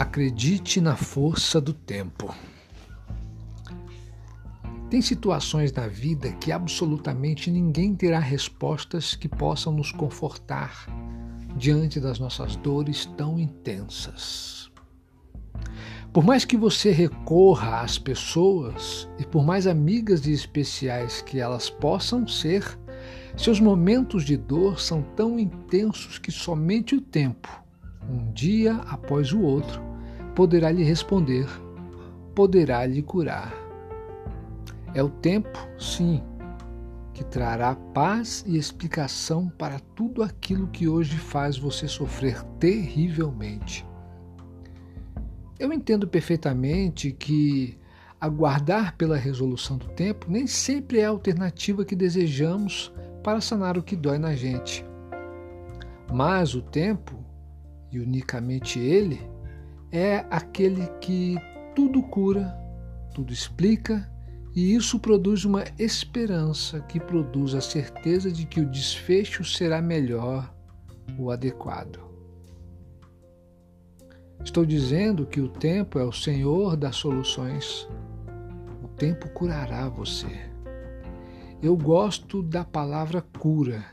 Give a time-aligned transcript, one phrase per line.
[0.00, 2.34] Acredite na força do tempo.
[4.88, 10.86] Tem situações na vida que absolutamente ninguém terá respostas que possam nos confortar
[11.54, 14.70] diante das nossas dores tão intensas.
[16.14, 21.68] Por mais que você recorra às pessoas e por mais amigas e especiais que elas
[21.68, 22.64] possam ser,
[23.36, 27.50] seus momentos de dor são tão intensos que somente o tempo,
[28.08, 29.89] um dia após o outro,
[30.34, 31.46] poderá lhe responder,
[32.34, 33.52] poderá lhe curar.
[34.94, 36.22] É o tempo, sim,
[37.12, 43.86] que trará paz e explicação para tudo aquilo que hoje faz você sofrer terrivelmente.
[45.58, 47.78] Eu entendo perfeitamente que
[48.20, 53.82] aguardar pela resolução do tempo nem sempre é a alternativa que desejamos para sanar o
[53.82, 54.84] que dói na gente.
[56.12, 57.22] Mas o tempo,
[57.92, 59.20] e unicamente ele,
[59.92, 61.36] é aquele que
[61.74, 62.56] tudo cura,
[63.14, 64.10] tudo explica,
[64.54, 70.52] e isso produz uma esperança que produz a certeza de que o desfecho será melhor,
[71.18, 72.00] o adequado.
[74.44, 77.88] Estou dizendo que o tempo é o Senhor das soluções.
[78.82, 80.50] O tempo curará você.
[81.62, 83.84] Eu gosto da palavra cura,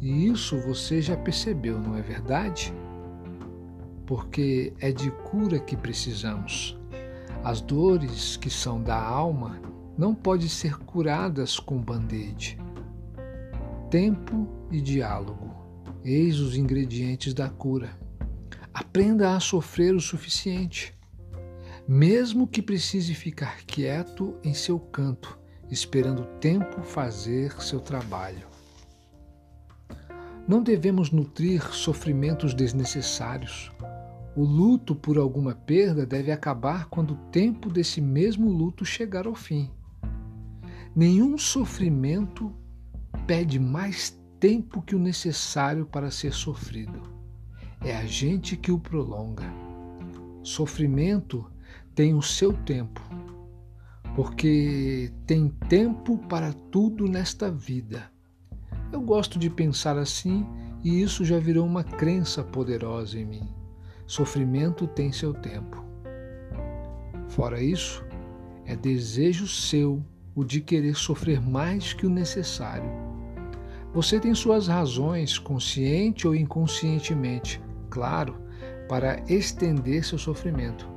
[0.00, 2.74] e isso você já percebeu, não é verdade?
[4.08, 6.78] Porque é de cura que precisamos.
[7.44, 9.60] As dores que são da alma
[9.98, 12.58] não podem ser curadas com band-aid.
[13.90, 15.54] Tempo e diálogo,
[16.02, 17.90] eis os ingredientes da cura.
[18.72, 20.94] Aprenda a sofrer o suficiente,
[21.86, 25.38] mesmo que precise ficar quieto em seu canto,
[25.70, 28.48] esperando o tempo fazer seu trabalho.
[30.48, 33.70] Não devemos nutrir sofrimentos desnecessários.
[34.36, 39.34] O luto por alguma perda deve acabar quando o tempo desse mesmo luto chegar ao
[39.34, 39.70] fim.
[40.94, 42.52] Nenhum sofrimento
[43.26, 47.02] pede mais tempo que o necessário para ser sofrido.
[47.80, 49.44] É a gente que o prolonga.
[50.42, 51.50] Sofrimento
[51.94, 53.00] tem o seu tempo,
[54.14, 58.10] porque tem tempo para tudo nesta vida.
[58.90, 60.46] Eu gosto de pensar assim
[60.82, 63.57] e isso já virou uma crença poderosa em mim.
[64.08, 65.84] Sofrimento tem seu tempo.
[67.28, 68.02] Fora isso,
[68.64, 70.02] é desejo seu
[70.34, 72.90] o de querer sofrer mais que o necessário.
[73.92, 77.60] Você tem suas razões, consciente ou inconscientemente,
[77.90, 78.40] claro,
[78.88, 80.88] para estender seu sofrimento,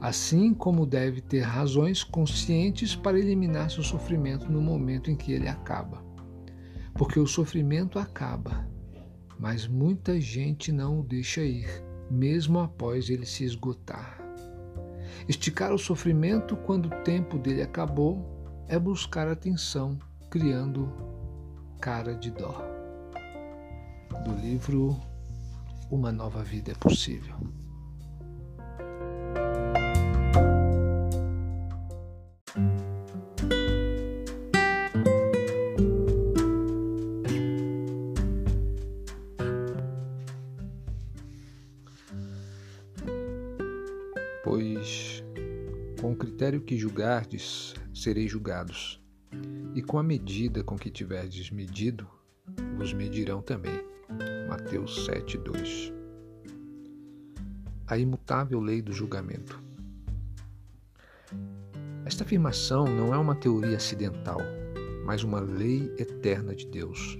[0.00, 5.48] assim como deve ter razões conscientes para eliminar seu sofrimento no momento em que ele
[5.48, 6.04] acaba.
[6.94, 8.64] Porque o sofrimento acaba,
[9.36, 14.18] mas muita gente não o deixa ir mesmo após ele se esgotar.
[15.28, 19.98] Esticar o sofrimento quando o tempo dele acabou é buscar atenção,
[20.28, 20.92] criando
[21.80, 22.62] cara de dó.
[24.24, 25.00] Do livro
[25.90, 27.36] Uma Nova Vida é Possível.
[46.40, 48.98] Critério que julgardes, sereis julgados,
[49.74, 52.08] e com a medida com que tiverdes medido,
[52.78, 53.84] vos medirão também.
[54.48, 55.92] Mateus 7, 2.
[57.86, 59.62] A imutável lei do julgamento.
[62.06, 64.40] Esta afirmação não é uma teoria acidental,
[65.04, 67.18] mas uma lei eterna de Deus.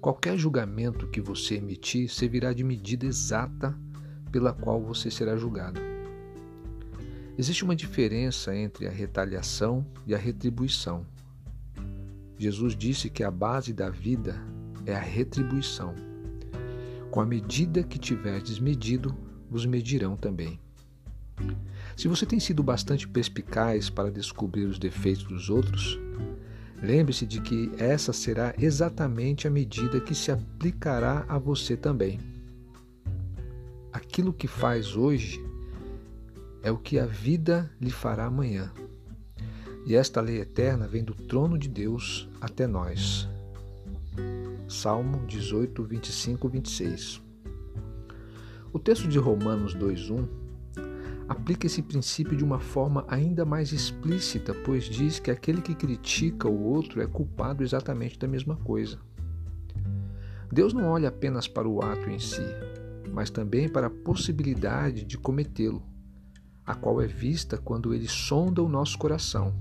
[0.00, 3.78] Qualquer julgamento que você emitir servirá de medida exata
[4.32, 5.97] pela qual você será julgado.
[7.38, 11.06] Existe uma diferença entre a retaliação e a retribuição.
[12.36, 14.42] Jesus disse que a base da vida
[14.84, 15.94] é a retribuição.
[17.12, 19.16] Com a medida que tiverdes medido,
[19.48, 20.58] vos medirão também.
[21.96, 25.96] Se você tem sido bastante perspicaz para descobrir os defeitos dos outros,
[26.82, 32.18] lembre-se de que essa será exatamente a medida que se aplicará a você também
[33.92, 35.44] aquilo que faz hoje
[36.62, 38.72] é o que a vida lhe fará amanhã.
[39.86, 43.28] E esta lei eterna vem do trono de Deus até nós.
[44.68, 47.22] Salmo 18, 25, 26.
[48.70, 50.28] O texto de Romanos 2,1
[51.28, 56.48] aplica esse princípio de uma forma ainda mais explícita, pois diz que aquele que critica
[56.48, 58.98] o outro é culpado exatamente da mesma coisa.
[60.50, 62.44] Deus não olha apenas para o ato em si,
[63.12, 65.82] mas também para a possibilidade de cometê-lo,
[66.68, 69.54] a qual é vista quando ele sonda o nosso coração.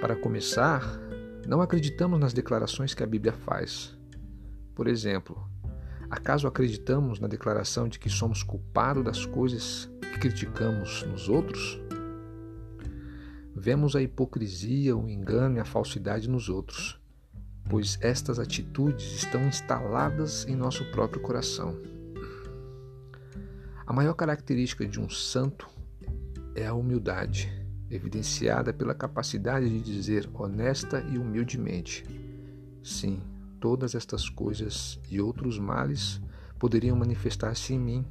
[0.00, 0.82] Para começar,
[1.46, 3.94] não acreditamos nas declarações que a Bíblia faz.
[4.74, 5.38] Por exemplo,
[6.10, 11.78] acaso acreditamos na declaração de que somos culpados das coisas que criticamos nos outros?
[13.54, 16.98] Vemos a hipocrisia, o engano e a falsidade nos outros,
[17.68, 21.95] pois estas atitudes estão instaladas em nosso próprio coração.
[23.86, 25.68] A maior característica de um santo
[26.56, 27.48] é a humildade,
[27.88, 32.04] evidenciada pela capacidade de dizer honesta e humildemente:
[32.82, 33.22] Sim,
[33.60, 36.20] todas estas coisas e outros males
[36.58, 38.04] poderiam manifestar-se em mim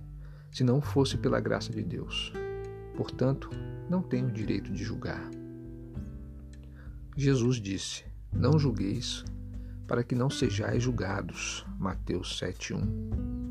[0.49, 2.31] se não fosse pela graça de Deus.
[2.95, 3.49] Portanto,
[3.89, 5.29] não tenho direito de julgar.
[7.17, 9.25] Jesus disse: Não julgueis,
[9.85, 11.65] para que não sejais julgados.
[11.77, 13.44] Mateus 7:1.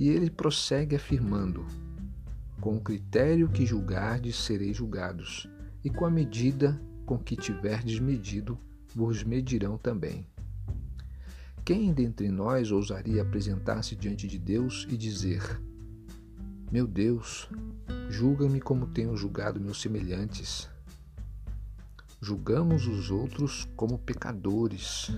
[0.00, 1.66] E ele prossegue afirmando:
[2.58, 5.46] Com o critério que julgardes, sereis julgados,
[5.84, 8.58] e com a medida com que tiverdes medido,
[8.94, 10.26] vos medirão também.
[11.66, 15.60] Quem dentre nós ousaria apresentar-se diante de Deus e dizer:
[16.72, 17.46] Meu Deus,
[18.08, 20.66] julga-me como tenho julgado meus semelhantes?
[22.22, 25.10] Julgamos os outros como pecadores.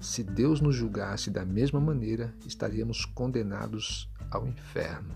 [0.00, 5.14] Se Deus nos julgasse da mesma maneira, estaríamos condenados ao inferno.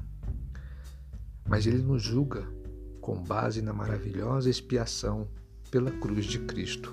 [1.48, 2.46] Mas ele nos julga
[3.00, 5.28] com base na maravilhosa expiação
[5.70, 6.92] pela cruz de Cristo.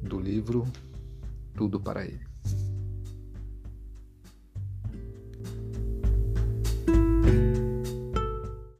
[0.00, 0.66] Do livro
[1.54, 2.24] Tudo para Ele.